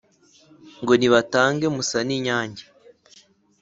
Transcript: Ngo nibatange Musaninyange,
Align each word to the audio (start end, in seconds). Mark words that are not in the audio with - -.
Ngo 0.81 0.93
nibatange 0.99 1.65
Musaninyange, 1.75 2.63